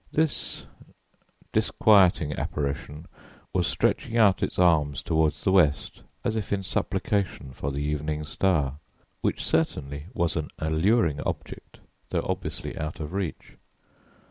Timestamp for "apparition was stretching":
2.35-4.17